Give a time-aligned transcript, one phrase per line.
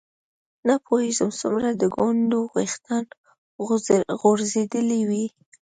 [0.67, 3.03] نه پوهېږم څومره د ګونډو ویښتان
[4.21, 5.25] غورځېدلي وي.